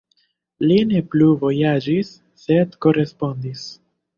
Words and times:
Li 0.69 0.77
ne 0.93 1.01
plu 1.11 1.27
vojaĝis, 1.43 2.11
sed 2.45 2.75
korespondis.“. 2.87 3.69